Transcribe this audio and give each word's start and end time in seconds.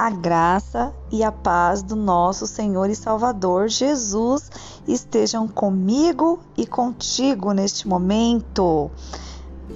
a 0.00 0.08
graça 0.08 0.94
e 1.12 1.22
a 1.22 1.30
paz 1.30 1.82
do 1.82 1.94
nosso 1.94 2.46
Senhor 2.46 2.88
e 2.88 2.94
Salvador 2.94 3.68
Jesus 3.68 4.50
estejam 4.88 5.46
comigo 5.46 6.40
e 6.56 6.66
contigo 6.66 7.52
neste 7.52 7.86
momento. 7.86 8.90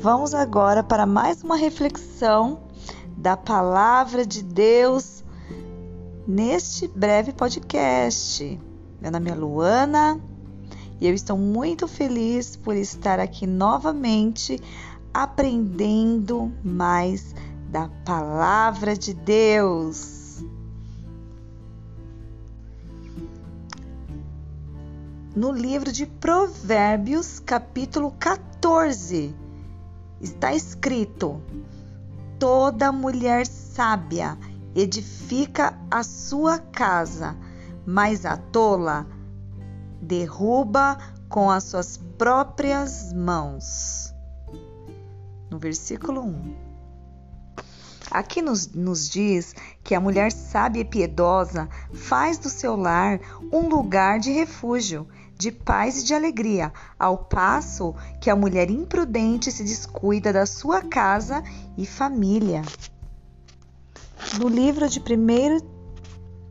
Vamos 0.00 0.32
agora 0.32 0.82
para 0.82 1.05
mais 1.05 1.42
uma 1.42 1.56
reflexão 1.56 2.60
da 3.18 3.37
palavra 3.37 4.24
de 4.24 4.42
Deus 4.42 5.23
neste 6.27 6.88
breve 6.88 7.30
podcast. 7.30 8.59
Meu 9.02 9.11
nome 9.11 9.30
é 9.30 9.34
Luana 9.34 10.18
e 11.02 11.06
eu 11.06 11.12
estou 11.12 11.36
muito 11.36 11.86
feliz 11.86 12.56
por 12.56 12.75
estar 12.75 13.20
aqui 13.20 13.46
novamente 13.46 14.59
aprendendo 15.12 16.50
mais 16.64 17.34
da 17.74 17.88
palavra 18.05 18.96
de 18.96 19.12
Deus. 19.12 20.45
No 25.34 25.50
livro 25.50 25.91
de 25.91 26.06
Provérbios, 26.06 27.41
capítulo 27.41 28.12
14, 28.12 29.34
está 30.20 30.55
escrito: 30.55 31.42
Toda 32.38 32.92
mulher 32.92 33.45
sábia 33.45 34.38
edifica 34.72 35.77
a 35.91 36.05
sua 36.05 36.61
casa, 36.61 37.36
mas 37.84 38.25
a 38.25 38.36
tola 38.36 39.05
derruba 40.00 40.97
com 41.28 41.50
as 41.50 41.64
suas 41.64 41.97
próprias 42.16 43.12
mãos. 43.12 44.14
No 45.50 45.59
versículo 45.59 46.20
1. 46.22 46.73
Aqui 48.10 48.42
nos, 48.42 48.69
nos 48.69 49.08
diz 49.08 49.55
que 49.83 49.94
a 49.94 50.00
mulher 50.00 50.30
sábia 50.30 50.83
e 50.83 50.84
piedosa 50.84 51.69
faz 51.92 52.38
do 52.38 52.48
seu 52.48 52.77
lar 52.77 53.19
um 53.52 53.69
lugar 53.69 54.19
de 54.19 54.30
refúgio, 54.30 55.08
de 55.36 55.50
paz 55.50 56.02
e 56.02 56.05
de 56.05 56.14
alegria, 56.14 56.72
ao 56.98 57.19
passo 57.19 57.94
que 58.20 58.30
a 58.30 58.36
mulher 58.36 58.70
imprudente 58.70 59.50
se 59.50 59.64
descuida 59.64 60.33
da 60.33 60.46
sua 60.46 60.83
casa 60.83 61.42
e 61.77 61.86
família. 61.86 62.62
No 64.39 64.48
livro 64.48 64.89
de 64.89 65.00
1 65.00 65.74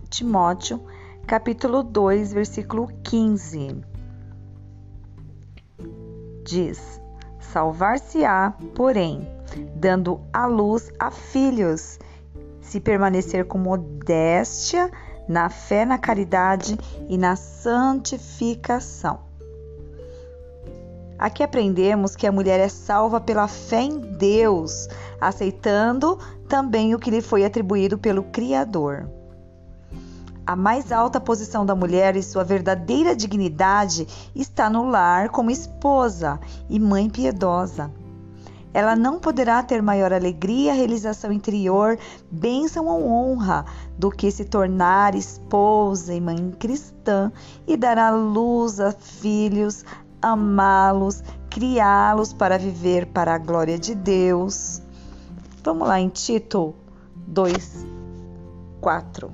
Timóteo, 0.10 0.84
capítulo 1.26 1.82
2, 1.82 2.34
versículo 2.34 2.88
15, 3.04 3.84
diz: 6.44 7.02
Salvar-se-á, 7.40 8.54
porém, 8.76 9.28
dando 9.76 10.22
à 10.32 10.46
luz 10.46 10.92
a 11.00 11.12
filhos, 11.12 12.00
se 12.62 12.80
permanecer 12.80 13.46
com 13.46 13.58
modéstia 13.58 14.92
na 15.28 15.50
fé, 15.50 15.86
na 15.86 15.98
caridade 15.98 16.78
e 17.08 17.18
na 17.18 17.36
santificação. 17.36 19.20
Aqui 21.18 21.44
aprendemos 21.44 22.16
que 22.16 22.28
a 22.28 22.32
mulher 22.32 22.60
é 22.60 22.68
salva 22.68 23.22
pela 23.22 23.48
fé 23.48 23.82
em 23.82 24.00
Deus, 24.00 24.90
aceitando 25.22 26.20
também 26.50 26.94
o 26.94 27.00
que 27.00 27.10
lhe 27.10 27.22
foi 27.22 27.46
atribuído 27.46 27.98
pelo 27.98 28.24
Criador. 28.24 29.08
A 30.46 30.58
mais 30.58 30.92
alta 30.92 31.22
posição 31.22 31.66
da 31.66 31.74
mulher 31.74 32.18
e 32.18 32.22
sua 32.22 32.44
verdadeira 32.44 33.16
dignidade 33.16 34.06
está 34.36 34.70
no 34.70 34.84
lar 34.84 35.30
como 35.30 35.50
esposa 35.50 36.38
e 36.70 36.78
mãe 36.78 37.10
piedosa. 37.10 37.90
Ela 38.74 38.96
não 38.96 39.20
poderá 39.20 39.62
ter 39.62 39.82
maior 39.82 40.12
alegria, 40.12 40.74
realização 40.74 41.32
interior, 41.32 41.98
bênção 42.32 42.88
ou 42.88 43.08
honra 43.08 43.66
do 43.98 44.10
que 44.10 44.32
se 44.32 44.46
tornar 44.46 45.14
esposa 45.14 46.14
e 46.14 46.20
mãe 46.20 46.52
cristã 46.60 47.32
e 47.68 47.78
dar 47.78 48.00
à 48.00 48.10
luz 48.10 48.80
a 48.80 48.92
filhos, 48.92 49.86
amá-los, 50.22 51.24
criá-los 51.50 52.34
para 52.34 52.58
viver 52.58 53.06
para 53.08 53.36
a 53.36 53.38
glória 53.38 53.78
de 53.78 53.94
Deus. 53.94 54.82
Vamos 55.64 55.88
lá 55.88 56.00
em 56.00 56.10
Tito 56.10 56.74
2, 57.28 57.86
4. 58.82 59.32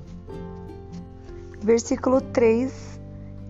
Versículo 1.62 2.20
3 2.20 3.00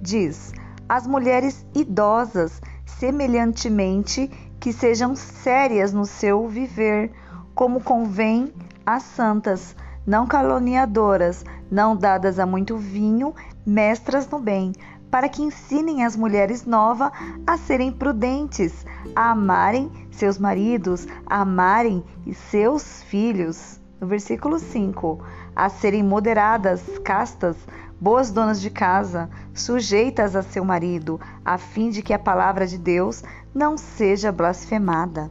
diz: 0.00 0.52
As 0.88 1.06
mulheres 1.06 1.66
idosas, 1.74 2.60
semelhantemente, 2.84 4.30
que 4.60 4.72
sejam 4.72 5.16
sérias 5.16 5.92
no 5.92 6.04
seu 6.04 6.46
viver, 6.46 7.10
como 7.54 7.82
convém 7.82 8.52
às 8.84 9.02
santas, 9.02 9.74
não 10.06 10.26
caluniadoras, 10.26 11.44
não 11.70 11.96
dadas 11.96 12.38
a 12.38 12.44
muito 12.44 12.76
vinho, 12.76 13.34
mestras 13.64 14.28
no 14.28 14.38
bem, 14.38 14.72
para 15.10 15.28
que 15.28 15.42
ensinem 15.42 16.04
as 16.04 16.14
mulheres 16.14 16.64
novas 16.64 17.10
a 17.46 17.56
serem 17.56 17.90
prudentes, 17.90 18.84
a 19.16 19.30
amarem 19.30 19.90
seus 20.10 20.38
maridos, 20.38 21.08
a 21.26 21.40
amarem 21.40 22.04
seus 22.50 23.02
filhos. 23.04 23.80
No 24.00 24.06
versículo 24.06 24.58
5, 24.58 25.22
a 25.54 25.68
serem 25.68 26.02
moderadas, 26.02 26.82
castas, 27.04 27.56
boas 28.00 28.30
donas 28.30 28.60
de 28.60 28.70
casa, 28.70 29.28
sujeitas 29.54 30.34
a 30.34 30.42
seu 30.42 30.64
marido, 30.64 31.20
a 31.44 31.58
fim 31.58 31.90
de 31.90 32.02
que 32.02 32.14
a 32.14 32.18
palavra 32.18 32.66
de 32.66 32.78
Deus 32.78 33.22
não 33.54 33.76
seja 33.76 34.32
blasfemada. 34.32 35.30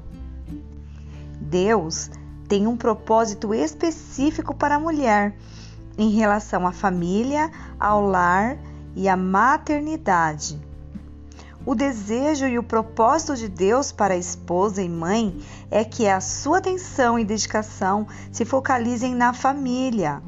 Deus 1.41 2.12
tem 2.47 2.68
um 2.68 2.78
propósito 2.78 3.53
específico 3.53 4.53
para 4.53 4.75
a 4.75 4.79
mulher 4.79 5.35
em 5.97 6.12
relação 6.12 6.66
à 6.68 6.72
família, 6.72 7.52
ao 7.79 8.02
lar 8.02 8.58
e 8.96 9.09
à 9.09 9.18
maternidade. 9.18 10.59
O 11.66 11.75
desejo 11.75 12.47
e 12.47 12.58
o 12.58 12.63
propósito 12.63 13.35
de 13.35 13.50
Deus 13.50 13.91
para 13.91 14.13
a 14.13 14.18
esposa 14.18 14.81
e 14.81 14.88
mãe 14.88 15.38
é 15.69 15.84
que 15.84 16.08
a 16.08 16.22
sua 16.22 16.59
atenção 16.59 17.19
e 17.19 17.25
dedicação 17.25 18.08
se 18.31 18.46
focalizem 18.46 19.13
na 19.13 19.34
família. 19.34 20.22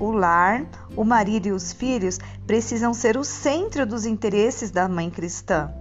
O 0.00 0.10
lar, 0.10 0.64
o 0.96 1.04
marido 1.04 1.46
e 1.46 1.52
os 1.52 1.72
filhos 1.72 2.18
precisam 2.46 2.94
ser 2.94 3.16
o 3.16 3.24
centro 3.24 3.84
dos 3.84 4.06
interesses 4.06 4.70
da 4.70 4.88
mãe 4.88 5.10
cristã. 5.10 5.72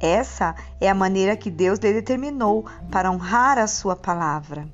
Essa 0.00 0.54
é 0.80 0.88
a 0.88 0.94
maneira 0.94 1.36
que 1.36 1.50
Deus 1.50 1.78
lhe 1.78 1.92
determinou 1.92 2.66
para 2.90 3.10
honrar 3.10 3.58
a 3.58 3.66
sua 3.66 3.94
palavra. 3.94 4.68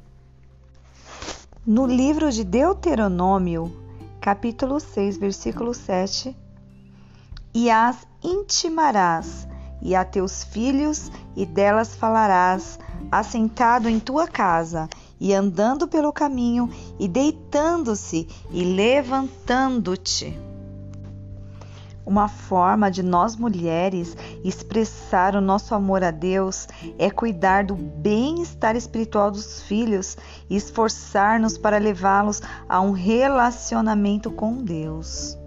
No 1.67 1.87
livro 1.87 2.33
de 2.33 2.43
Deuteronômio, 2.43 3.71
capítulo 4.21 4.81
6, 4.81 5.19
versículo 5.19 5.75
7, 5.75 6.35
e 7.53 7.71
as 7.71 8.07
intimarás, 8.25 9.47
e 9.83 9.95
a 9.95 10.05
teus 10.05 10.43
filhos, 10.43 11.13
e 11.37 11.45
delas 11.45 11.95
falarás, 11.95 12.79
assentado 13.13 13.89
em 13.89 14.01
tua 14.01 14.27
casa, 14.27 14.89
e 15.21 15.35
andando 15.35 15.87
pelo 15.87 16.13
caminho, 16.13 16.71
e 16.99 17.07
deitando-se, 17.07 18.27
e 18.51 18.65
levantando-te. 18.65 20.37
Uma 22.05 22.27
forma 22.27 22.91
de 22.91 23.03
nós 23.03 23.37
mulheres 23.37 24.17
expressar 24.43 25.37
o 25.37 25.41
nosso 25.41 25.75
amor 25.75 26.03
a 26.03 26.11
Deus 26.11 26.67
é 26.99 27.11
cuidar 27.11 27.65
do 27.65 27.77
bem-estar 27.77 28.75
espiritual 28.75 29.31
dos 29.31 29.63
filhos 29.63 30.17
e 30.49 30.57
esforçar-nos 30.57 31.57
para 31.57 31.79
levá-los 31.79 32.43
a 32.69 32.81
um 32.81 32.91
relacionamento 32.91 34.31
com 34.31 34.55
Deus. 34.57 35.39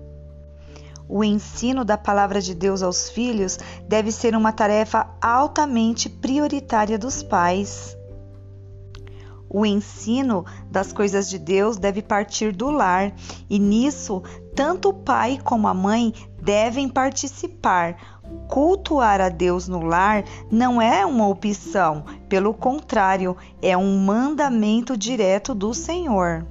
O 1.09 1.23
ensino 1.23 1.84
da 1.84 1.97
palavra 1.97 2.40
de 2.40 2.55
Deus 2.55 2.81
aos 2.81 3.09
filhos 3.09 3.59
deve 3.88 4.11
ser 4.11 4.35
uma 4.35 4.53
tarefa 4.53 5.09
altamente 5.22 6.07
prioritária 6.07 6.97
dos 6.97 7.22
pais. 7.22 7.97
O 9.53 9.67
ensino 9.67 10.44
das 10.72 10.91
coisas 10.91 11.29
de 11.29 11.38
Deus 11.38 11.78
deve 11.78 12.02
partir 12.02 12.52
do 12.52 12.72
lar, 12.72 13.14
e 13.47 13.59
nisso 13.59 14.23
tanto 14.55 14.90
o 14.90 14.94
pai 14.94 15.40
como 15.44 15.67
a 15.67 15.76
mãe 15.76 16.11
devem 16.41 16.90
participar. 16.90 17.96
Cultuar 18.47 19.22
a 19.22 19.29
Deus 19.29 19.67
no 19.67 19.84
lar 19.84 20.23
não 20.52 20.82
é 20.82 21.05
uma 21.05 21.28
opção, 21.28 22.03
pelo 22.28 22.52
contrário, 22.52 23.38
é 23.61 23.78
um 23.78 24.00
mandamento 24.00 24.97
direto 24.97 25.53
do 25.53 25.72
Senhor. 25.72 26.47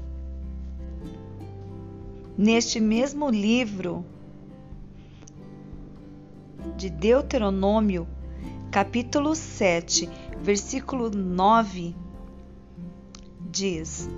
Neste 2.38 2.78
mesmo 2.78 3.28
livro 3.28 4.04
de 6.76 6.88
Deuteronômio, 6.88 8.06
capítulo 8.70 9.34
7, 9.34 10.08
versículo 10.40 11.10
9, 11.10 11.96
diz: 13.52 14.08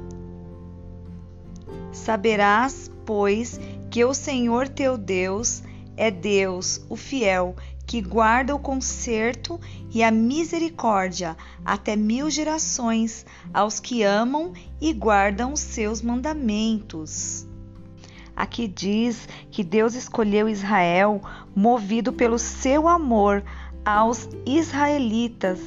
Saberás, 1.92 2.90
pois, 3.04 3.60
que 3.90 4.04
o 4.04 4.14
Senhor 4.14 4.69
teu 4.69 4.96
Deus 4.96 5.62
é 5.96 6.10
Deus, 6.10 6.81
o 6.88 6.96
fiel, 6.96 7.54
que 7.86 8.00
guarda 8.00 8.54
o 8.54 8.58
conserto 8.58 9.60
e 9.90 10.02
a 10.02 10.10
misericórdia 10.10 11.36
até 11.64 11.94
mil 11.94 12.31
gerações 12.31 13.26
aos 13.52 13.78
que 13.78 14.02
amam 14.02 14.52
e 14.81 14.92
guardam 14.92 15.52
os 15.52 15.60
seus 15.60 16.00
mandamentos. 16.00 17.46
Aqui 18.34 18.66
diz 18.66 19.28
que 19.50 19.62
Deus 19.62 19.94
escolheu 19.94 20.48
Israel 20.48 21.20
movido 21.54 22.12
pelo 22.12 22.38
seu 22.38 22.88
amor 22.88 23.44
aos 23.84 24.28
israelitas. 24.44 25.60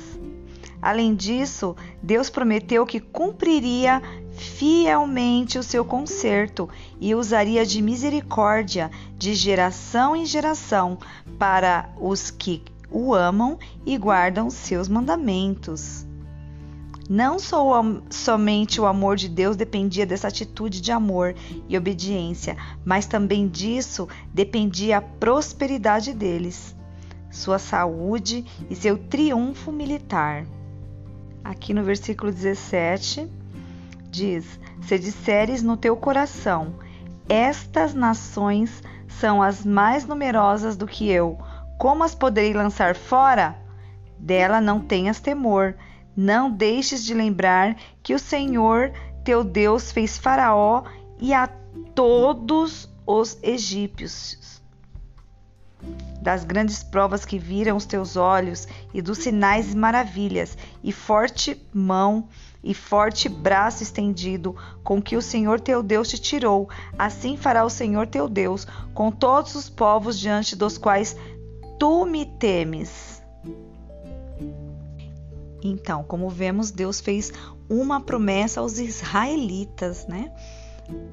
Além 0.88 1.16
disso, 1.16 1.76
Deus 2.02 2.30
prometeu 2.30 2.86
que 2.86 3.02
cumpriria 3.02 4.02
fielmente 4.32 5.60
o 5.60 5.64
seu 5.64 5.84
conserto 5.84 6.70
e 6.98 7.14
usaria 7.14 7.66
de 7.66 7.82
misericórdia 7.82 8.90
de 9.18 9.34
geração 9.34 10.16
em 10.16 10.26
geração 10.26 10.98
para 11.38 11.90
os 12.00 12.32
que 12.32 12.64
o 12.90 13.14
amam 13.14 13.60
e 13.86 13.98
guardam 13.98 14.50
seus 14.50 14.88
mandamentos. 14.88 16.08
Não 17.10 17.36
o, 17.36 18.02
somente 18.10 18.80
o 18.80 18.86
amor 18.86 19.18
de 19.18 19.28
Deus 19.28 19.58
dependia 19.58 20.06
dessa 20.06 20.30
atitude 20.30 20.80
de 20.80 20.94
amor 20.94 21.36
e 21.68 21.78
obediência, 21.78 22.56
mas 22.86 23.06
também 23.06 23.50
disso 23.50 24.08
dependia 24.34 25.00
a 25.00 25.02
prosperidade 25.02 26.14
deles, 26.14 26.74
sua 27.30 27.60
saúde 27.60 28.46
e 28.70 28.74
seu 28.74 28.98
triunfo 28.98 29.70
militar. 29.70 30.48
Aqui 31.48 31.74
no 31.74 31.82
versículo 31.82 32.30
17 32.30 33.26
diz: 34.12 34.60
Se 34.82 35.00
disseres 35.00 35.64
no 35.64 35.78
teu 35.78 35.96
coração, 35.96 36.76
estas 37.30 37.94
nações 37.94 38.84
são 39.08 39.42
as 39.42 39.66
mais 39.66 40.06
numerosas 40.06 40.76
do 40.76 40.86
que 40.86 41.10
eu, 41.10 41.38
como 41.80 42.04
as 42.04 42.14
poderei 42.14 42.52
lançar 42.52 42.98
fora? 42.98 43.56
Dela 44.20 44.60
não 44.60 44.82
tenhas 44.82 45.22
temor, 45.22 45.74
não 46.18 46.52
deixes 46.52 47.06
de 47.06 47.14
lembrar 47.14 47.78
que 48.04 48.14
o 48.14 48.20
Senhor 48.20 48.92
teu 49.24 49.42
Deus 49.42 49.90
fez 49.90 50.18
Faraó 50.18 50.84
e 51.18 51.34
a 51.34 51.48
todos 51.96 52.94
os 53.06 53.42
egípcios. 53.42 54.57
Das 56.22 56.44
grandes 56.44 56.84
provas 56.84 57.24
que 57.24 57.40
viram 57.40 57.78
os 57.78 57.86
teus 57.86 58.18
olhos, 58.18 58.68
e 58.94 59.02
dos 59.02 59.20
sinais 59.20 59.74
e 59.74 59.78
maravilhas, 59.78 60.58
e 60.84 60.92
forte 60.92 61.62
mão 61.74 62.28
e 62.64 62.74
forte 62.74 63.30
braço 63.30 63.82
estendido, 63.82 64.56
com 64.84 65.02
que 65.02 65.16
o 65.16 65.22
Senhor 65.22 65.60
teu 65.60 65.82
Deus 65.82 66.10
te 66.10 66.20
tirou, 66.20 66.70
assim 66.98 67.38
fará 67.38 67.64
o 67.64 67.70
Senhor 67.70 68.08
teu 68.08 68.28
Deus 68.28 68.68
com 68.94 69.10
todos 69.10 69.56
os 69.56 69.70
povos 69.70 70.20
diante 70.20 70.56
dos 70.56 70.78
quais 70.78 71.16
tu 71.80 72.06
me 72.06 72.26
temes. 72.26 73.22
Então, 75.64 76.04
como 76.04 76.30
vemos, 76.30 76.72
Deus 76.72 77.00
fez 77.00 77.32
uma 77.70 78.02
promessa 78.02 78.60
aos 78.60 78.80
israelitas, 78.80 80.06
né? 80.08 80.32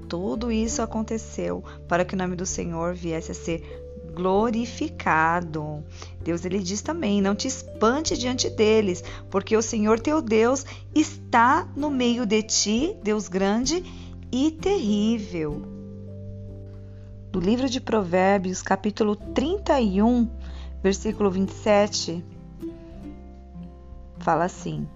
Tudo 0.08 0.52
isso 0.52 0.82
aconteceu 0.82 1.64
para 1.88 2.04
que 2.04 2.14
o 2.14 2.18
nome 2.18 2.36
do 2.36 2.46
Senhor 2.46 2.94
viesse 2.94 3.32
a 3.32 3.34
ser 3.34 3.83
glorificado. 4.14 5.84
Deus 6.22 6.44
ele 6.44 6.60
diz 6.60 6.80
também: 6.80 7.20
não 7.20 7.34
te 7.34 7.48
espante 7.48 8.16
diante 8.16 8.48
deles, 8.48 9.02
porque 9.30 9.56
o 9.56 9.62
Senhor 9.62 10.00
teu 10.00 10.22
Deus 10.22 10.64
está 10.94 11.68
no 11.76 11.90
meio 11.90 12.24
de 12.24 12.42
ti, 12.42 12.96
Deus 13.02 13.28
grande 13.28 13.84
e 14.32 14.50
terrível. 14.50 15.62
Do 17.30 17.40
livro 17.40 17.68
de 17.68 17.80
Provérbios, 17.80 18.62
capítulo 18.62 19.16
31, 19.16 20.30
versículo 20.82 21.30
27, 21.30 22.24
fala 24.18 24.44
assim: 24.44 24.86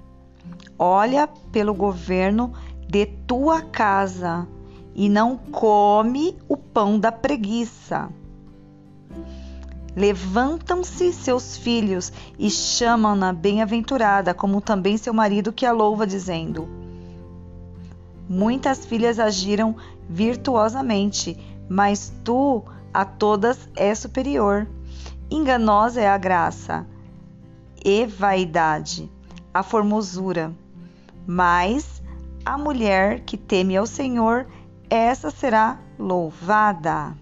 Olha 0.79 1.26
pelo 1.50 1.75
governo 1.75 2.53
de 2.88 3.06
tua 3.06 3.61
casa 3.61 4.47
e 4.94 5.09
não 5.09 5.37
come 5.37 6.37
o 6.49 6.56
pão 6.56 6.99
da 6.99 7.12
preguiça. 7.12 8.09
Levantam-se 9.98 11.12
seus 11.12 11.56
filhos 11.56 12.12
e 12.38 12.48
chamam-na 12.48 13.32
bem-aventurada, 13.32 14.32
como 14.32 14.60
também 14.60 14.96
seu 14.96 15.12
marido 15.12 15.52
que 15.52 15.66
a 15.66 15.72
louva, 15.72 16.06
dizendo: 16.06 16.68
Muitas 18.28 18.86
filhas 18.86 19.18
agiram 19.18 19.74
virtuosamente, 20.08 21.36
mas 21.68 22.12
tu 22.22 22.62
a 22.94 23.04
todas 23.04 23.68
é 23.74 23.92
superior. 23.92 24.68
Enganosa 25.28 26.00
é 26.00 26.08
a 26.08 26.16
graça 26.16 26.86
e 27.84 28.06
vaidade 28.06 29.10
a 29.52 29.64
formosura. 29.64 30.52
Mas 31.26 32.00
a 32.44 32.56
mulher 32.56 33.22
que 33.24 33.36
teme 33.36 33.76
ao 33.76 33.84
Senhor, 33.84 34.46
essa 34.88 35.28
será 35.28 35.76
louvada. 35.98 37.16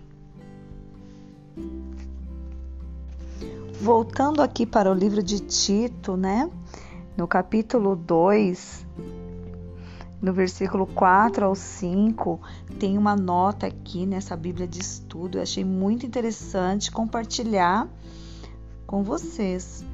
Voltando 3.80 4.40
aqui 4.40 4.64
para 4.64 4.90
o 4.90 4.94
livro 4.94 5.22
de 5.22 5.38
Tito, 5.38 6.16
né? 6.16 6.50
No 7.14 7.28
capítulo 7.28 7.94
2, 7.94 8.86
no 10.20 10.32
versículo 10.32 10.86
4 10.86 11.44
ao 11.44 11.54
5, 11.54 12.40
tem 12.78 12.96
uma 12.96 13.14
nota 13.14 13.66
aqui 13.66 14.06
nessa 14.06 14.34
Bíblia 14.34 14.66
de 14.66 14.80
estudo. 14.80 15.36
Eu 15.36 15.42
achei 15.42 15.62
muito 15.62 16.06
interessante 16.06 16.90
compartilhar 16.90 17.86
com 18.86 19.02
vocês. 19.02 19.84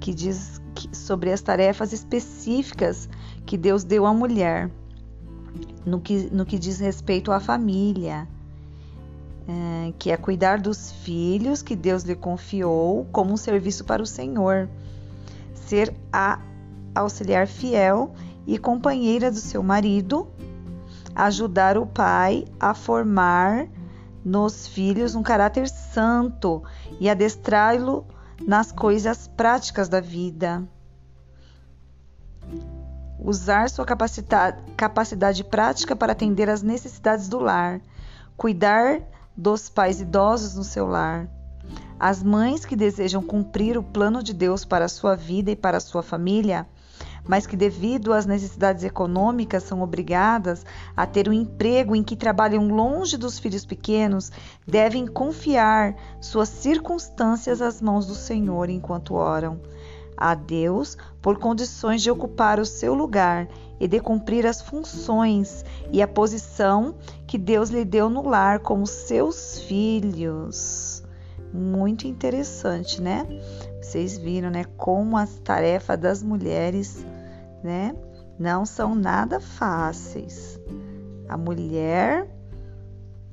Que 0.00 0.12
diz 0.12 0.60
sobre 0.92 1.32
as 1.32 1.40
tarefas 1.40 1.92
específicas 1.92 3.08
que 3.44 3.56
Deus 3.56 3.84
deu 3.84 4.06
à 4.06 4.12
mulher, 4.12 4.70
no 5.84 6.00
que, 6.00 6.28
no 6.32 6.44
que 6.44 6.58
diz 6.58 6.80
respeito 6.80 7.30
à 7.30 7.38
família, 7.40 8.28
que 9.98 10.10
é 10.10 10.16
cuidar 10.16 10.60
dos 10.60 10.90
filhos 10.90 11.62
que 11.62 11.76
Deus 11.76 12.02
lhe 12.02 12.14
confiou 12.14 13.06
como 13.12 13.32
um 13.32 13.36
serviço 13.36 13.84
para 13.84 14.02
o 14.02 14.06
Senhor, 14.06 14.68
ser 15.54 15.94
a 16.12 16.40
auxiliar 16.94 17.46
fiel 17.46 18.14
e 18.46 18.58
companheira 18.58 19.30
do 19.30 19.38
seu 19.38 19.62
marido, 19.62 20.28
ajudar 21.14 21.78
o 21.78 21.86
pai 21.86 22.44
a 22.58 22.74
formar 22.74 23.68
nos 24.24 24.66
filhos 24.66 25.14
um 25.14 25.22
caráter 25.22 25.68
santo 25.68 26.62
e 26.98 27.08
adestrá-lo 27.08 28.06
nas 28.44 28.72
coisas 28.72 29.28
práticas 29.28 29.88
da 29.88 30.00
vida. 30.00 30.66
Usar 33.18 33.70
sua 33.70 33.84
capacidade, 33.84 34.58
capacidade 34.76 35.42
prática 35.42 35.96
para 35.96 36.12
atender 36.12 36.48
às 36.50 36.62
necessidades 36.62 37.28
do 37.28 37.38
lar. 37.38 37.80
Cuidar 38.36 39.00
dos 39.36 39.68
pais 39.68 40.00
idosos 40.00 40.54
no 40.54 40.64
seu 40.64 40.86
lar. 40.86 41.28
As 41.98 42.22
mães 42.22 42.64
que 42.64 42.76
desejam 42.76 43.22
cumprir 43.22 43.76
o 43.76 43.82
plano 43.82 44.22
de 44.22 44.32
Deus 44.32 44.64
para 44.64 44.84
a 44.84 44.88
sua 44.88 45.14
vida 45.14 45.50
e 45.50 45.56
para 45.56 45.78
a 45.78 45.80
sua 45.80 46.02
família 46.02 46.66
mas 47.28 47.46
que, 47.46 47.56
devido 47.56 48.12
às 48.12 48.26
necessidades 48.26 48.84
econômicas, 48.84 49.64
são 49.64 49.82
obrigadas 49.82 50.64
a 50.96 51.06
ter 51.06 51.28
um 51.28 51.32
emprego 51.32 51.94
em 51.96 52.02
que 52.02 52.16
trabalham 52.16 52.68
longe 52.68 53.16
dos 53.16 53.38
filhos 53.38 53.66
pequenos, 53.66 54.30
devem 54.66 55.06
confiar 55.06 55.96
suas 56.20 56.48
circunstâncias 56.48 57.60
às 57.60 57.82
mãos 57.82 58.06
do 58.06 58.14
Senhor 58.14 58.70
enquanto 58.70 59.14
oram 59.14 59.60
a 60.16 60.34
Deus 60.34 60.96
por 61.20 61.38
condições 61.38 62.00
de 62.00 62.10
ocupar 62.10 62.58
o 62.58 62.64
seu 62.64 62.94
lugar 62.94 63.48
e 63.78 63.86
de 63.86 64.00
cumprir 64.00 64.46
as 64.46 64.60
funções 64.60 65.64
e 65.92 66.00
a 66.02 66.08
posição 66.08 66.94
que 67.26 67.38
Deus 67.38 67.70
lhe 67.70 67.84
deu 67.84 68.08
no 68.08 68.28
lar 68.28 68.60
como 68.60 68.86
seus 68.86 69.58
filhos. 69.60 71.02
Muito 71.52 72.06
interessante, 72.06 73.00
né? 73.00 73.26
Vocês 73.80 74.18
viram, 74.18 74.50
né, 74.50 74.64
como 74.76 75.16
as 75.16 75.38
tarefas 75.38 75.98
das 75.98 76.22
mulheres 76.22 77.04
né? 77.66 77.94
Não 78.38 78.64
são 78.64 78.94
nada 78.94 79.40
fáceis. 79.40 80.60
A 81.28 81.36
mulher, 81.36 82.28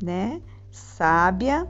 né, 0.01 0.41
sábia, 0.71 1.67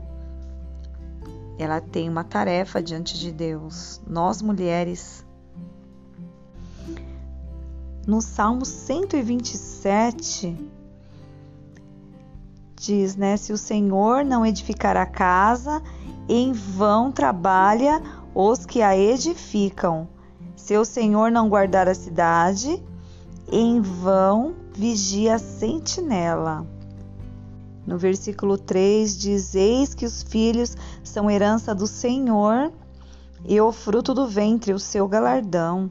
ela 1.58 1.80
tem 1.80 2.08
uma 2.08 2.24
tarefa 2.24 2.82
diante 2.82 3.18
de 3.18 3.30
Deus. 3.30 4.00
Nós 4.06 4.40
mulheres 4.40 5.23
no 8.06 8.20
Salmo 8.20 8.66
127 8.66 10.56
diz, 12.76 13.16
né, 13.16 13.36
se 13.36 13.52
o 13.52 13.58
Senhor 13.58 14.24
não 14.24 14.44
edificar 14.44 14.96
a 14.96 15.06
casa, 15.06 15.82
em 16.28 16.52
vão 16.52 17.10
trabalha 17.10 18.02
os 18.34 18.66
que 18.66 18.82
a 18.82 18.96
edificam. 18.96 20.06
Se 20.54 20.76
o 20.76 20.84
Senhor 20.84 21.30
não 21.30 21.48
guardar 21.48 21.88
a 21.88 21.94
cidade, 21.94 22.82
em 23.50 23.80
vão 23.80 24.54
vigia 24.74 25.36
a 25.36 25.38
sentinela. 25.38 26.66
No 27.86 27.96
versículo 27.96 28.58
3 28.58 29.16
diz: 29.16 29.54
Eis 29.54 29.94
que 29.94 30.04
os 30.06 30.22
filhos 30.22 30.76
são 31.02 31.30
herança 31.30 31.74
do 31.74 31.86
Senhor 31.86 32.72
e 33.46 33.60
o 33.60 33.70
fruto 33.72 34.12
do 34.14 34.26
ventre, 34.26 34.72
o 34.72 34.78
seu 34.78 35.06
galardão. 35.06 35.90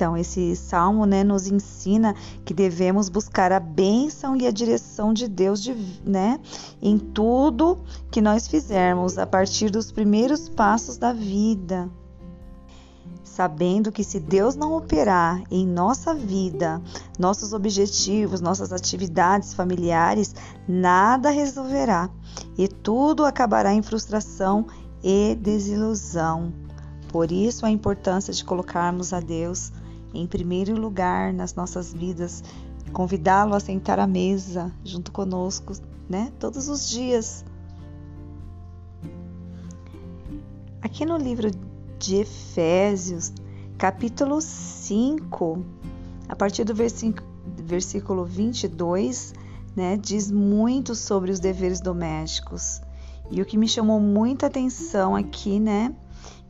Então, 0.00 0.16
esse 0.16 0.56
salmo 0.56 1.04
né, 1.04 1.22
nos 1.22 1.46
ensina 1.46 2.14
que 2.42 2.54
devemos 2.54 3.10
buscar 3.10 3.52
a 3.52 3.60
bênção 3.60 4.34
e 4.34 4.46
a 4.46 4.50
direção 4.50 5.12
de 5.12 5.28
Deus 5.28 5.62
de, 5.62 5.74
né, 6.02 6.40
em 6.80 6.96
tudo 6.96 7.76
que 8.10 8.22
nós 8.22 8.48
fizermos, 8.48 9.18
a 9.18 9.26
partir 9.26 9.68
dos 9.68 9.92
primeiros 9.92 10.48
passos 10.48 10.96
da 10.96 11.12
vida 11.12 11.90
sabendo 13.22 13.92
que 13.92 14.02
se 14.02 14.18
Deus 14.18 14.56
não 14.56 14.74
operar 14.74 15.42
em 15.50 15.66
nossa 15.66 16.14
vida, 16.14 16.80
nossos 17.18 17.52
objetivos, 17.52 18.40
nossas 18.40 18.72
atividades 18.72 19.52
familiares, 19.52 20.34
nada 20.66 21.28
resolverá 21.28 22.08
e 22.56 22.66
tudo 22.66 23.24
acabará 23.24 23.72
em 23.74 23.82
frustração 23.82 24.66
e 25.02 25.34
desilusão. 25.34 26.52
Por 27.08 27.30
isso 27.30 27.66
a 27.66 27.70
importância 27.70 28.32
de 28.32 28.44
colocarmos 28.44 29.12
a 29.12 29.20
Deus 29.20 29.72
em 30.12 30.26
primeiro 30.26 30.78
lugar 30.78 31.32
nas 31.32 31.54
nossas 31.54 31.92
vidas, 31.92 32.42
convidá-lo 32.92 33.54
a 33.54 33.60
sentar 33.60 33.98
à 33.98 34.06
mesa 34.06 34.72
junto 34.84 35.12
conosco, 35.12 35.72
né, 36.08 36.32
todos 36.38 36.68
os 36.68 36.88
dias. 36.88 37.44
Aqui 40.82 41.04
no 41.04 41.16
livro 41.16 41.50
de 41.98 42.16
Efésios, 42.16 43.32
capítulo 43.78 44.40
5, 44.40 45.64
a 46.28 46.34
partir 46.34 46.64
do 46.64 46.74
versículo 46.74 48.24
22, 48.24 49.34
né, 49.76 49.96
diz 49.96 50.30
muito 50.30 50.94
sobre 50.94 51.30
os 51.30 51.38
deveres 51.38 51.80
domésticos. 51.80 52.80
E 53.30 53.40
o 53.40 53.44
que 53.46 53.56
me 53.56 53.68
chamou 53.68 54.00
muita 54.00 54.46
atenção 54.46 55.14
aqui, 55.14 55.60
né, 55.60 55.94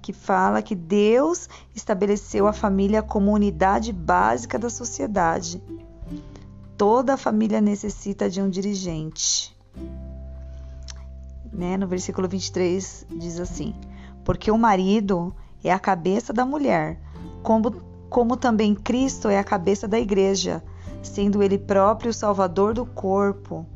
que 0.00 0.12
fala 0.12 0.62
que 0.62 0.75
Deus 0.75 1.49
estabeleceu 1.75 2.47
a 2.47 2.52
família 2.52 3.02
como 3.02 3.33
unidade 3.33 3.92
básica 3.92 4.59
da 4.59 4.71
sociedade. 4.71 5.62
Toda 6.76 7.16
família 7.16 7.61
necessita 7.61 8.28
de 8.28 8.40
um 8.40 8.49
dirigente. 8.49 9.57
Né? 11.52 11.76
No 11.76 11.87
versículo 11.87 12.28
23 12.28 13.07
diz 13.11 13.38
assim: 13.38 13.75
porque 14.25 14.50
o 14.50 14.59
marido 14.59 15.35
é 15.62 15.73
a 15.73 15.78
cabeça 15.78 16.33
da 16.33 16.45
mulher, 16.45 16.99
como, 17.42 17.73
como 18.09 18.37
também 18.37 18.75
Cristo 18.75 19.28
é 19.28 19.38
a 19.38 19.45
cabeça 19.45 19.88
da 19.88 19.99
igreja, 19.99 20.62
sendo 21.02 21.42
ele 21.42 21.59
próprio 21.59 22.11
o 22.11 22.14
salvador 22.14 22.75
do 22.75 22.87
corpo. 22.87 23.66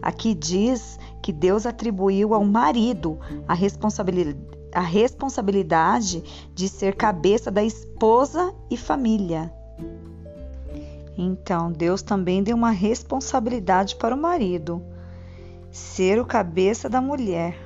Aqui 0.00 0.34
diz 0.34 0.98
que 1.22 1.32
Deus 1.32 1.66
atribuiu 1.66 2.34
ao 2.34 2.44
marido 2.44 3.18
a 3.48 3.54
responsabilidade, 3.54 4.38
a 4.76 4.80
responsabilidade 4.80 6.22
de 6.54 6.68
ser 6.68 6.94
cabeça 6.94 7.50
da 7.50 7.64
esposa 7.64 8.54
e 8.70 8.76
família. 8.76 9.52
Então, 11.16 11.72
Deus 11.72 12.02
também 12.02 12.42
deu 12.42 12.56
uma 12.56 12.70
responsabilidade 12.70 13.96
para 13.96 14.14
o 14.14 14.18
marido, 14.18 14.82
ser 15.70 16.20
o 16.20 16.26
cabeça 16.26 16.88
da 16.90 17.00
mulher 17.00 17.56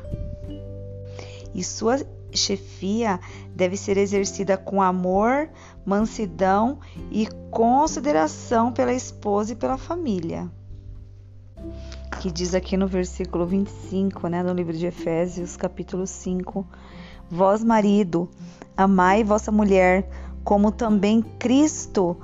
e 1.55 1.63
sua 1.65 1.99
chefia 2.33 3.19
deve 3.55 3.77
ser 3.77 3.97
exercida 3.97 4.57
com 4.57 4.81
amor, 4.81 5.49
mansidão 5.85 6.79
e 7.11 7.27
consideração 7.51 8.73
pela 8.73 8.93
esposa 8.93 9.53
e 9.53 9.57
pela 9.57 9.77
família. 9.77 10.51
Que 12.21 12.31
diz 12.31 12.55
aqui 12.55 12.77
no 12.77 12.87
versículo 12.87 13.47
25, 13.47 14.29
né, 14.29 14.43
do 14.43 14.53
livro 14.53 14.77
de 14.77 14.87
Efésios, 14.87 15.57
capítulo 15.57 16.07
5: 16.07 16.67
Vós, 17.31 17.65
marido, 17.65 18.29
amai 18.77 19.25
vossa 19.25 19.51
mulher, 19.51 20.09
como 20.45 20.71
também 20.71 21.23
Cristo 21.39 22.17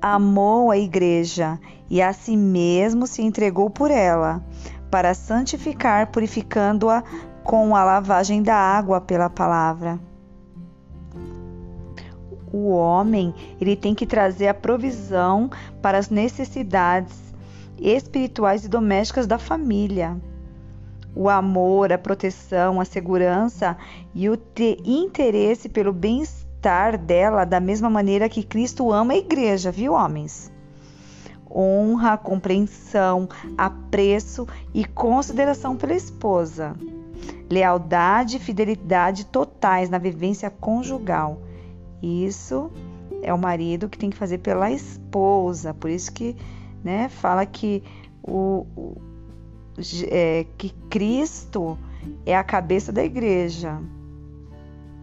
amou 0.00 0.70
a 0.70 0.76
igreja 0.76 1.60
e 1.88 2.02
a 2.02 2.12
si 2.12 2.36
mesmo 2.36 3.06
se 3.06 3.22
entregou 3.22 3.70
por 3.70 3.90
ela, 3.90 4.42
para 4.90 5.14
santificar, 5.14 6.10
purificando-a 6.10 7.02
com 7.44 7.76
a 7.76 7.84
lavagem 7.84 8.42
da 8.42 8.54
água 8.54 9.00
pela 9.00 9.28
palavra. 9.28 9.98
O 12.52 12.70
homem, 12.70 13.34
ele 13.60 13.74
tem 13.74 13.94
que 13.94 14.06
trazer 14.06 14.48
a 14.48 14.54
provisão 14.54 15.50
para 15.80 15.98
as 15.98 16.10
necessidades 16.10 17.31
espirituais 17.82 18.64
e 18.64 18.68
domésticas 18.68 19.26
da 19.26 19.38
família. 19.38 20.16
O 21.14 21.28
amor, 21.28 21.92
a 21.92 21.98
proteção, 21.98 22.80
a 22.80 22.84
segurança 22.84 23.76
e 24.14 24.28
o 24.30 24.36
ter 24.36 24.78
interesse 24.84 25.68
pelo 25.68 25.92
bem-estar 25.92 26.96
dela 26.96 27.44
da 27.44 27.60
mesma 27.60 27.90
maneira 27.90 28.28
que 28.28 28.42
Cristo 28.42 28.90
ama 28.92 29.12
a 29.12 29.18
igreja, 29.18 29.70
viu, 29.70 29.92
homens? 29.92 30.50
Honra, 31.54 32.16
compreensão, 32.16 33.28
apreço 33.58 34.46
e 34.72 34.84
consideração 34.84 35.76
pela 35.76 35.92
esposa 35.92 36.74
lealdade 37.52 38.38
e 38.38 38.40
fidelidade 38.40 39.26
totais 39.26 39.90
na 39.90 39.98
vivência 39.98 40.48
conjugal. 40.48 41.42
Isso 42.02 42.70
é 43.22 43.32
o 43.32 43.38
marido 43.38 43.90
que 43.90 43.98
tem 43.98 44.08
que 44.08 44.16
fazer 44.16 44.38
pela 44.38 44.70
esposa. 44.70 45.74
Por 45.74 45.90
isso 45.90 46.10
que 46.12 46.34
né, 46.82 47.08
fala 47.08 47.46
que, 47.46 47.82
o, 48.22 48.66
o 48.76 48.96
é, 50.08 50.46
que 50.58 50.70
Cristo 50.90 51.78
é 52.26 52.36
a 52.36 52.44
cabeça 52.44 52.92
da 52.92 53.04
igreja, 53.04 53.80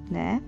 né? 0.09 0.41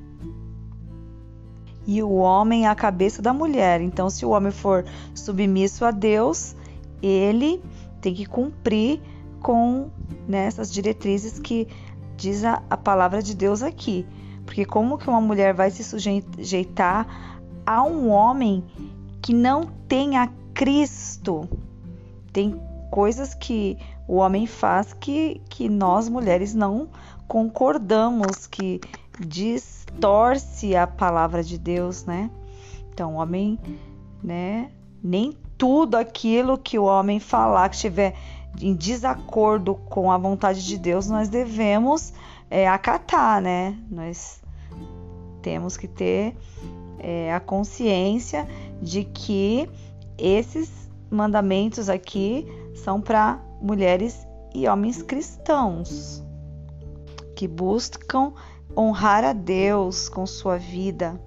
E 1.86 2.04
o 2.04 2.14
homem 2.14 2.66
é 2.66 2.70
a 2.70 2.76
cabeça 2.76 3.22
da 3.22 3.34
mulher. 3.34 3.82
Então, 3.82 4.10
se 4.10 4.26
o 4.26 4.30
homem 4.30 4.52
for 4.52 4.86
submisso 5.16 5.84
a 5.84 5.92
Deus, 5.92 6.56
ele 7.02 7.62
tem 8.00 8.14
que 8.14 8.26
cumprir 8.26 9.02
com 9.42 9.90
né, 10.28 10.46
essas 10.46 10.72
diretrizes 10.72 11.40
que 11.40 11.68
diz 12.16 12.44
a, 12.44 12.62
a 12.70 12.78
palavra 12.78 13.22
de 13.22 13.36
Deus 13.36 13.64
aqui. 13.64 14.06
Porque 14.46 14.66
como 14.66 14.98
que 14.98 15.10
uma 15.10 15.22
mulher 15.22 15.54
vai 15.54 15.72
se 15.72 15.84
sujeitar 15.84 17.08
a 17.66 17.84
um 17.84 18.10
homem 18.10 18.64
que 19.22 19.34
não 19.34 19.66
tem 19.88 20.18
a 20.18 20.30
Cristo? 20.62 21.50
Tem 22.32 22.62
coisas 22.92 23.34
que 23.34 23.80
o 24.08 24.18
homem 24.18 24.46
faz 24.46 24.94
que, 24.94 25.42
que 25.50 25.68
nós 25.68 26.08
mulheres 26.08 26.54
não 26.54 26.88
concordamos, 27.28 28.46
que 28.46 28.80
distorce 29.20 30.76
a 30.76 30.86
palavra 30.86 31.44
de 31.44 31.58
Deus, 31.58 32.06
né? 32.06 32.30
Então, 32.94 33.16
o 33.16 33.18
homem, 33.18 33.58
né? 34.24 34.70
Nem 35.04 35.36
tudo 35.58 35.96
aquilo 35.96 36.60
que 36.60 36.78
o 36.78 36.84
homem 36.84 37.20
falar 37.20 37.68
que 37.68 37.78
estiver 37.78 38.14
em 38.62 38.76
desacordo 38.76 39.74
com 39.74 40.12
a 40.12 40.18
vontade 40.20 40.64
de 40.64 40.78
Deus, 40.78 41.10
nós 41.10 41.28
devemos 41.28 42.14
é, 42.52 42.68
acatar, 42.68 43.42
né? 43.42 43.76
Nós 43.90 44.40
temos 45.42 45.76
que 45.76 45.88
ter 45.88 46.38
é, 47.00 47.34
a 47.34 47.40
consciência 47.40 48.48
de 48.80 49.04
que 49.06 49.68
esses 50.18 50.90
mandamentos 51.10 51.90
aqui 51.90 52.46
são 52.76 53.02
para 53.02 53.40
mulheres 53.62 54.26
e 54.54 54.68
homens 54.68 55.02
cristãos 55.02 56.24
que 57.36 57.48
buscam 57.48 58.34
honrar 58.76 59.24
a 59.24 59.34
Deus 59.34 60.08
com 60.08 60.26
sua 60.26 60.58
vida 60.58 61.20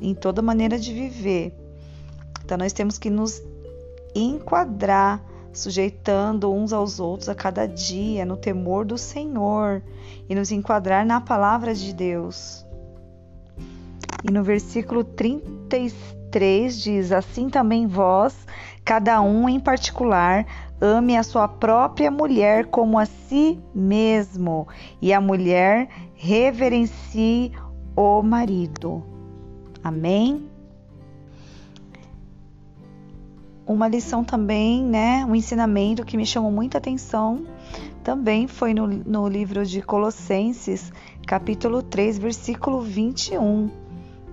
em 0.00 0.14
toda 0.14 0.42
maneira 0.42 0.78
de 0.78 0.92
viver. 0.92 1.54
Então 2.44 2.58
nós 2.58 2.72
temos 2.72 2.98
que 2.98 3.08
nos 3.08 3.42
enquadrar 4.14 5.22
sujeitando 5.52 6.52
uns 6.52 6.72
aos 6.72 6.98
outros 6.98 7.28
a 7.28 7.34
cada 7.34 7.66
dia 7.66 8.24
no 8.24 8.36
temor 8.36 8.84
do 8.84 8.96
Senhor 8.96 9.82
e 10.28 10.34
nos 10.34 10.50
enquadrar 10.50 11.04
na 11.04 11.20
palavra 11.20 11.74
de 11.74 11.92
Deus. 11.92 12.64
E 14.24 14.30
no 14.30 14.42
versículo 14.42 15.04
33 15.04 15.94
diz: 16.38 17.12
Assim 17.12 17.48
também 17.48 17.86
vós, 17.86 18.46
cada 18.84 19.20
um 19.20 19.48
em 19.48 19.60
particular, 19.60 20.46
ame 20.80 21.16
a 21.16 21.22
sua 21.22 21.46
própria 21.46 22.10
mulher 22.10 22.66
como 22.66 22.98
a 22.98 23.06
si 23.06 23.60
mesmo, 23.74 24.66
e 25.00 25.12
a 25.12 25.20
mulher 25.20 25.88
reverencie 26.14 27.52
o 27.96 28.22
marido. 28.22 29.02
Amém? 29.82 30.48
Uma 33.64 33.86
lição 33.86 34.24
também, 34.24 34.84
né, 34.84 35.24
um 35.24 35.34
ensinamento 35.36 36.04
que 36.04 36.16
me 36.16 36.26
chamou 36.26 36.50
muita 36.50 36.78
atenção, 36.78 37.46
também 38.02 38.48
foi 38.48 38.74
no, 38.74 38.86
no 38.88 39.28
livro 39.28 39.64
de 39.64 39.80
Colossenses, 39.80 40.92
capítulo 41.24 41.82
3, 41.82 42.18
versículo 42.18 42.80
21, 42.82 43.70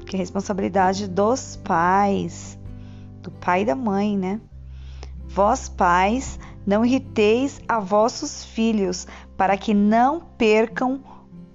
que 0.09 0.15
é 0.15 0.19
responsabilidade 0.19 1.07
dos 1.07 1.55
pais, 1.57 2.57
do 3.21 3.29
pai 3.29 3.61
e 3.61 3.65
da 3.65 3.75
mãe, 3.75 4.17
né? 4.17 4.41
Vós, 5.27 5.69
pais, 5.69 6.39
não 6.65 6.83
irriteis 6.83 7.61
a 7.67 7.79
vossos 7.79 8.43
filhos, 8.43 9.07
para 9.37 9.55
que 9.55 9.71
não 9.71 10.19
percam 10.19 10.99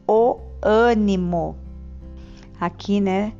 o 0.06 0.38
ânimo. 0.62 1.56
Aqui, 2.60 3.00
né, 3.00 3.32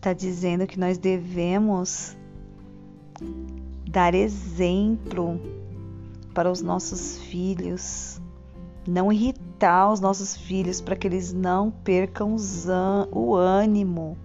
tá 0.00 0.12
dizendo 0.12 0.66
que 0.66 0.78
nós 0.78 0.98
devemos 0.98 2.16
dar 3.88 4.12
exemplo 4.12 5.40
para 6.34 6.50
os 6.50 6.60
nossos 6.60 7.16
filhos, 7.18 8.20
não 8.86 9.12
irritar 9.12 9.90
os 9.90 10.00
nossos 10.00 10.36
filhos 10.36 10.80
para 10.80 10.96
que 10.96 11.06
eles 11.06 11.32
não 11.32 11.70
percam 11.70 12.36
o 13.10 13.34
ânimo. 13.34 14.16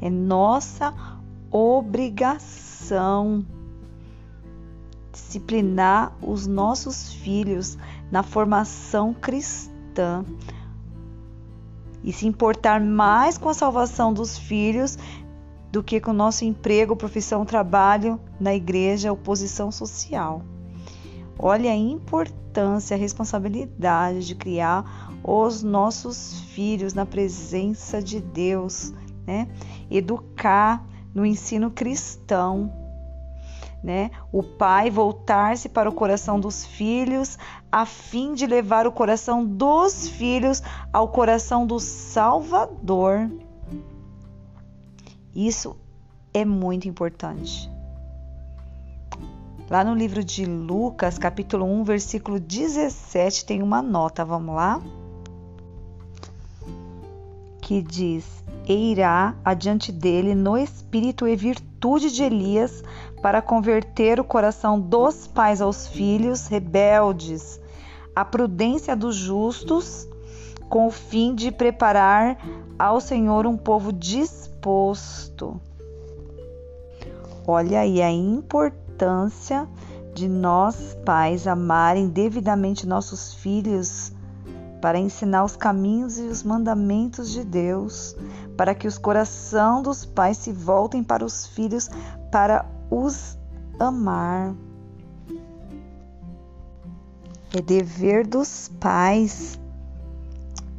É 0.00 0.08
nossa 0.08 0.94
obrigação 1.50 3.44
disciplinar 5.12 6.12
os 6.22 6.46
nossos 6.46 7.12
filhos 7.12 7.76
na 8.10 8.22
formação 8.22 9.12
cristã 9.12 10.24
e 12.02 12.12
se 12.12 12.26
importar 12.26 12.80
mais 12.80 13.36
com 13.36 13.48
a 13.48 13.54
salvação 13.54 14.12
dos 14.12 14.38
filhos 14.38 14.96
do 15.70 15.82
que 15.82 16.00
com 16.00 16.10
o 16.10 16.14
nosso 16.14 16.44
emprego, 16.44 16.96
profissão, 16.96 17.44
trabalho 17.44 18.18
na 18.40 18.54
igreja, 18.54 19.12
oposição 19.12 19.70
social. 19.70 20.42
Olha 21.42 21.70
a 21.70 21.76
importância, 21.76 22.94
a 22.94 23.00
responsabilidade 23.00 24.26
de 24.26 24.34
criar 24.34 25.10
os 25.24 25.62
nossos 25.62 26.40
filhos 26.54 26.92
na 26.92 27.06
presença 27.06 28.02
de 28.02 28.20
Deus, 28.20 28.92
né? 29.26 29.48
Educar 29.90 30.84
no 31.14 31.24
ensino 31.24 31.70
cristão, 31.70 32.70
né? 33.82 34.10
O 34.30 34.42
pai 34.42 34.90
voltar-se 34.90 35.70
para 35.70 35.88
o 35.88 35.94
coração 35.94 36.38
dos 36.38 36.66
filhos, 36.66 37.38
a 37.72 37.86
fim 37.86 38.34
de 38.34 38.46
levar 38.46 38.86
o 38.86 38.92
coração 38.92 39.42
dos 39.42 40.08
filhos 40.08 40.62
ao 40.92 41.08
coração 41.08 41.66
do 41.66 41.80
Salvador. 41.80 43.30
Isso 45.34 45.74
é 46.34 46.44
muito 46.44 46.86
importante. 46.86 47.79
Lá 49.70 49.84
no 49.84 49.94
livro 49.94 50.24
de 50.24 50.44
Lucas, 50.44 51.16
capítulo 51.16 51.64
1, 51.64 51.84
versículo 51.84 52.40
17, 52.40 53.44
tem 53.44 53.62
uma 53.62 53.80
nota, 53.80 54.24
vamos 54.24 54.56
lá? 54.56 54.82
Que 57.62 57.80
diz: 57.80 58.24
E 58.66 58.90
irá 58.90 59.36
adiante 59.44 59.92
dele 59.92 60.34
no 60.34 60.58
espírito 60.58 61.28
e 61.28 61.36
virtude 61.36 62.10
de 62.10 62.24
Elias 62.24 62.82
para 63.22 63.40
converter 63.40 64.18
o 64.18 64.24
coração 64.24 64.80
dos 64.80 65.28
pais 65.28 65.60
aos 65.60 65.86
filhos 65.86 66.48
rebeldes, 66.48 67.60
a 68.12 68.24
prudência 68.24 68.96
dos 68.96 69.14
justos, 69.14 70.08
com 70.68 70.88
o 70.88 70.90
fim 70.90 71.32
de 71.32 71.52
preparar 71.52 72.44
ao 72.76 73.00
Senhor 73.00 73.46
um 73.46 73.56
povo 73.56 73.92
disposto. 73.92 75.60
Olha 77.46 77.80
aí 77.80 78.02
a 78.02 78.10
importância 78.10 78.79
de 80.14 80.28
nós, 80.28 80.96
pais, 81.04 81.46
amarem 81.46 82.08
devidamente 82.08 82.86
nossos 82.86 83.34
filhos 83.34 84.12
para 84.80 84.98
ensinar 84.98 85.44
os 85.44 85.56
caminhos 85.56 86.18
e 86.18 86.22
os 86.22 86.42
mandamentos 86.42 87.30
de 87.30 87.44
Deus, 87.44 88.16
para 88.56 88.74
que 88.74 88.86
os 88.86 88.98
coração 88.98 89.82
dos 89.82 90.04
pais 90.04 90.36
se 90.36 90.52
voltem 90.52 91.02
para 91.02 91.24
os 91.24 91.46
filhos 91.46 91.88
para 92.30 92.66
os 92.90 93.38
amar. 93.78 94.54
É 97.54 97.60
dever 97.60 98.26
dos 98.26 98.70
pais 98.80 99.58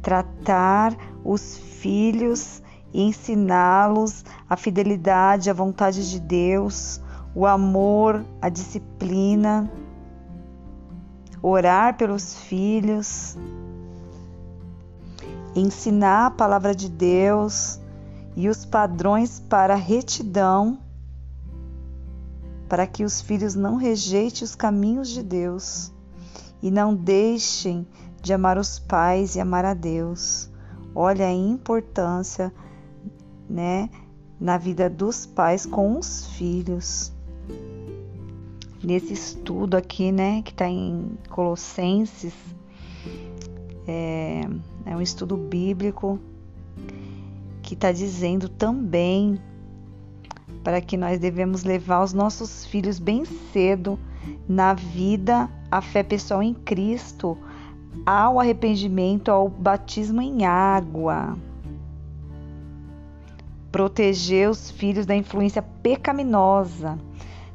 tratar 0.00 0.96
os 1.24 1.56
filhos 1.56 2.62
e 2.92 3.02
ensiná-los 3.02 4.24
a 4.48 4.56
fidelidade 4.56 5.48
à 5.48 5.52
vontade 5.52 6.10
de 6.10 6.20
Deus, 6.20 7.00
o 7.34 7.46
amor, 7.46 8.24
a 8.40 8.48
disciplina, 8.48 9.70
orar 11.42 11.96
pelos 11.96 12.34
filhos, 12.34 13.36
ensinar 15.54 16.26
a 16.26 16.30
palavra 16.30 16.74
de 16.74 16.88
Deus 16.88 17.80
e 18.36 18.48
os 18.48 18.64
padrões 18.64 19.40
para 19.40 19.74
retidão 19.74 20.78
para 22.72 22.86
que 22.86 23.04
os 23.04 23.20
filhos 23.20 23.54
não 23.54 23.76
rejeitem 23.76 24.44
os 24.44 24.54
caminhos 24.54 25.10
de 25.10 25.22
Deus 25.22 25.92
e 26.62 26.70
não 26.70 26.94
deixem 26.94 27.86
de 28.22 28.32
amar 28.32 28.56
os 28.56 28.78
pais 28.78 29.36
e 29.36 29.40
amar 29.40 29.62
a 29.62 29.74
Deus. 29.74 30.48
Olha 30.94 31.26
a 31.26 31.30
importância, 31.30 32.50
né, 33.46 33.90
na 34.40 34.56
vida 34.56 34.88
dos 34.88 35.26
pais 35.26 35.66
com 35.66 35.98
os 35.98 36.24
filhos. 36.28 37.11
Nesse 38.82 39.12
estudo 39.12 39.76
aqui, 39.76 40.10
né, 40.10 40.42
que 40.42 40.50
está 40.50 40.68
em 40.68 41.16
Colossenses, 41.30 42.34
é, 43.86 44.40
é 44.86 44.96
um 44.96 45.00
estudo 45.00 45.36
bíblico 45.36 46.18
que 47.62 47.74
está 47.74 47.92
dizendo 47.92 48.48
também 48.48 49.40
para 50.64 50.80
que 50.80 50.96
nós 50.96 51.18
devemos 51.18 51.64
levar 51.64 52.02
os 52.02 52.12
nossos 52.12 52.64
filhos 52.66 52.98
bem 52.98 53.24
cedo 53.52 53.98
na 54.48 54.74
vida, 54.74 55.48
a 55.70 55.80
fé 55.80 56.02
pessoal 56.02 56.42
em 56.42 56.54
Cristo, 56.54 57.36
ao 58.06 58.40
arrependimento, 58.40 59.30
ao 59.30 59.48
batismo 59.48 60.20
em 60.20 60.44
água. 60.44 61.36
Proteger 63.70 64.50
os 64.50 64.70
filhos 64.70 65.06
da 65.06 65.16
influência 65.16 65.62
pecaminosa, 65.62 66.98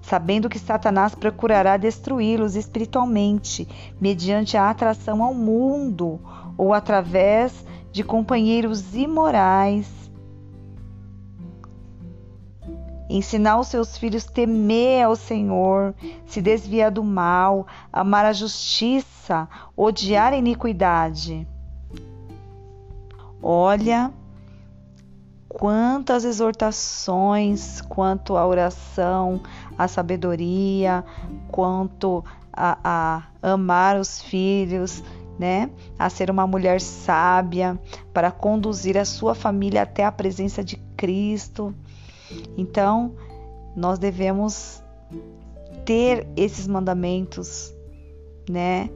sabendo 0.08 0.48
que 0.48 0.58
Satanás 0.58 1.14
procurará 1.14 1.76
destruí-los 1.76 2.56
espiritualmente, 2.56 3.68
mediante 4.00 4.56
a 4.56 4.70
atração 4.70 5.22
ao 5.22 5.34
mundo 5.34 6.20
ou 6.58 6.74
através 6.74 7.66
de 7.92 8.04
companheiros 8.04 8.96
imorais 8.96 9.98
ensinar 13.10 13.60
os 13.60 13.68
seus 13.68 13.98
filhos 13.98 14.26
temer 14.26 15.06
ao 15.06 15.16
Senhor, 15.16 15.96
se 16.26 16.42
desviar 16.42 16.92
do 16.92 17.04
mal, 17.04 17.66
amar 17.92 18.26
a 18.26 18.34
justiça, 18.34 19.48
odiar 19.76 20.34
a 20.34 20.38
iniquidade. 20.38 21.48
Olha 23.42 24.12
quantas 25.48 26.24
exortações 26.24 27.82
quanto 27.82 28.38
à 28.38 28.46
oração, 28.46 29.42
à 29.78 29.88
sabedoria, 29.88 31.04
quanto 31.50 32.24
a, 32.52 32.78
a 32.84 33.52
amar 33.54 34.00
os 34.00 34.22
filhos, 34.22 35.04
né? 35.38 35.70
A 36.00 36.10
ser 36.10 36.32
uma 36.32 36.48
mulher 36.48 36.82
sábia 36.82 37.80
para 38.14 38.32
conduzir 38.32 38.98
a 38.98 39.06
sua 39.06 39.36
família 39.36 39.84
até 39.84 40.04
a 40.04 40.12
presença 40.12 40.64
de 40.64 40.78
Cristo. 40.96 41.74
Então, 42.58 43.14
nós 43.76 44.00
devemos 44.00 44.82
ter 45.86 46.28
esses 46.36 46.68
mandamentos, 46.68 47.74
né, 48.50 48.90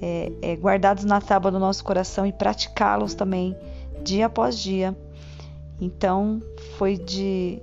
é, 0.00 0.32
é, 0.42 0.56
guardados 0.56 1.04
na 1.04 1.20
tábua 1.20 1.50
do 1.50 1.58
nosso 1.58 1.82
coração 1.82 2.26
e 2.26 2.32
praticá-los 2.32 3.14
também 3.14 3.56
dia 4.02 4.26
após 4.26 4.58
dia. 4.58 4.96
Então, 5.80 6.42
foi 6.76 6.96
de 6.96 7.62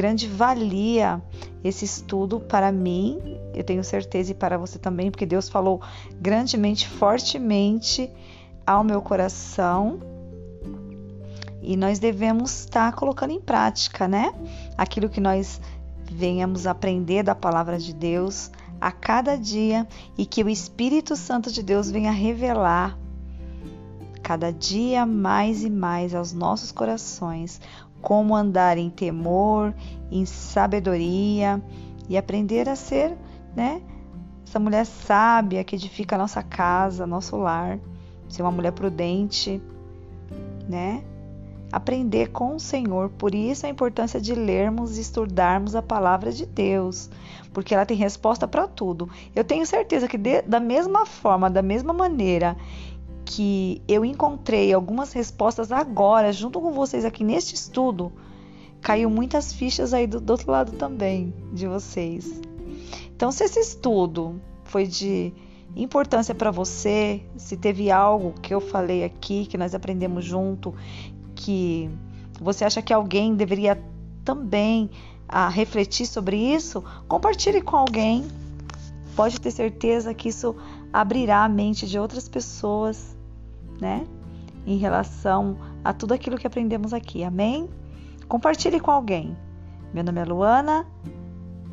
grande 0.00 0.26
valia 0.26 1.20
esse 1.62 1.84
estudo 1.84 2.40
para 2.40 2.72
mim, 2.72 3.18
eu 3.54 3.62
tenho 3.62 3.84
certeza, 3.84 4.32
e 4.32 4.34
para 4.34 4.56
você 4.56 4.78
também, 4.78 5.10
porque 5.10 5.26
Deus 5.26 5.46
falou 5.46 5.82
grandemente, 6.18 6.88
fortemente 6.88 8.10
ao 8.66 8.82
meu 8.82 9.02
coração 9.02 10.00
e 11.62 11.76
nós 11.76 11.98
devemos 11.98 12.60
estar 12.60 12.94
colocando 12.94 13.32
em 13.32 13.40
prática, 13.40 14.08
né? 14.08 14.32
Aquilo 14.78 15.10
que 15.10 15.20
nós 15.20 15.60
venhamos 16.10 16.66
aprender 16.66 17.22
da 17.22 17.34
palavra 17.34 17.78
de 17.78 17.92
Deus 17.92 18.50
a 18.80 18.90
cada 18.90 19.36
dia 19.36 19.86
e 20.16 20.24
que 20.24 20.42
o 20.42 20.48
Espírito 20.48 21.14
Santo 21.14 21.52
de 21.52 21.62
Deus 21.62 21.90
venha 21.90 22.10
revelar 22.10 22.98
cada 24.22 24.50
dia 24.50 25.04
mais 25.04 25.62
e 25.62 25.68
mais 25.68 26.14
aos 26.14 26.32
nossos 26.32 26.72
corações 26.72 27.60
como 28.00 28.34
andar 28.34 28.78
em 28.78 28.90
temor, 28.90 29.74
em 30.10 30.24
sabedoria 30.24 31.62
e 32.08 32.16
aprender 32.16 32.68
a 32.68 32.76
ser, 32.76 33.16
né, 33.54 33.82
essa 34.46 34.58
mulher 34.58 34.84
sábia 34.84 35.62
que 35.62 35.76
edifica 35.76 36.16
a 36.16 36.18
nossa 36.18 36.42
casa, 36.42 37.06
nosso 37.06 37.36
lar, 37.36 37.78
ser 38.28 38.42
uma 38.42 38.50
mulher 38.50 38.72
prudente, 38.72 39.62
né? 40.68 41.04
aprender 41.72 42.28
com 42.30 42.56
o 42.56 42.60
Senhor. 42.60 43.10
Por 43.10 43.34
isso 43.34 43.66
a 43.66 43.68
importância 43.68 44.20
de 44.20 44.34
lermos 44.34 44.98
e 44.98 45.00
estudarmos 45.00 45.74
a 45.74 45.82
palavra 45.82 46.32
de 46.32 46.44
Deus, 46.44 47.08
porque 47.52 47.74
ela 47.74 47.86
tem 47.86 47.96
resposta 47.96 48.46
para 48.48 48.66
tudo. 48.66 49.08
Eu 49.34 49.44
tenho 49.44 49.64
certeza 49.64 50.08
que 50.08 50.18
de, 50.18 50.42
da 50.42 50.58
mesma 50.58 51.06
forma, 51.06 51.48
da 51.48 51.62
mesma 51.62 51.92
maneira 51.92 52.56
que 53.30 53.80
eu 53.86 54.04
encontrei 54.04 54.72
algumas 54.72 55.12
respostas 55.12 55.70
agora, 55.70 56.32
junto 56.32 56.60
com 56.60 56.72
vocês 56.72 57.04
aqui 57.04 57.22
neste 57.22 57.54
estudo, 57.54 58.12
caiu 58.80 59.08
muitas 59.08 59.52
fichas 59.52 59.94
aí 59.94 60.04
do, 60.04 60.20
do 60.20 60.30
outro 60.30 60.50
lado 60.50 60.72
também 60.72 61.32
de 61.52 61.68
vocês. 61.68 62.40
Então, 63.14 63.30
se 63.30 63.44
esse 63.44 63.60
estudo 63.60 64.40
foi 64.64 64.84
de 64.84 65.32
importância 65.76 66.34
para 66.34 66.50
você, 66.50 67.22
se 67.36 67.56
teve 67.56 67.88
algo 67.88 68.32
que 68.40 68.52
eu 68.52 68.60
falei 68.60 69.04
aqui, 69.04 69.46
que 69.46 69.56
nós 69.56 69.76
aprendemos 69.76 70.24
junto, 70.24 70.74
que 71.36 71.88
você 72.40 72.64
acha 72.64 72.82
que 72.82 72.92
alguém 72.92 73.36
deveria 73.36 73.80
também 74.24 74.90
a 75.28 75.46
ah, 75.46 75.48
refletir 75.48 76.06
sobre 76.06 76.36
isso, 76.36 76.82
compartilhe 77.06 77.62
com 77.62 77.76
alguém. 77.76 78.26
Pode 79.14 79.40
ter 79.40 79.52
certeza 79.52 80.12
que 80.12 80.30
isso 80.30 80.56
abrirá 80.92 81.44
a 81.44 81.48
mente 81.48 81.86
de 81.86 81.96
outras 81.96 82.28
pessoas, 82.28 83.19
né? 83.80 84.06
Em 84.66 84.76
relação 84.76 85.56
a 85.84 85.92
tudo 85.92 86.12
aquilo 86.12 86.36
que 86.36 86.46
aprendemos 86.46 86.92
aqui. 86.92 87.24
Amém? 87.24 87.68
Compartilhe 88.28 88.78
com 88.78 88.90
alguém. 88.90 89.36
Meu 89.92 90.04
nome 90.04 90.20
é 90.20 90.24
Luana 90.24 90.86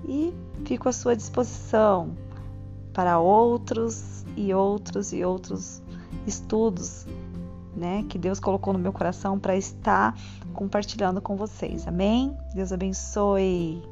e 0.07 0.33
fico 0.65 0.89
à 0.89 0.91
sua 0.91 1.15
disposição 1.15 2.15
para 2.93 3.19
outros 3.19 4.25
e 4.35 4.53
outros 4.53 5.13
e 5.13 5.23
outros 5.23 5.83
estudos 6.25 7.05
né, 7.75 8.03
que 8.09 8.17
Deus 8.17 8.39
colocou 8.39 8.73
no 8.73 8.79
meu 8.79 8.91
coração 8.91 9.37
para 9.37 9.55
estar 9.55 10.17
compartilhando 10.53 11.21
com 11.21 11.35
vocês. 11.35 11.87
Amém? 11.87 12.35
Deus 12.55 12.73
abençoe. 12.73 13.83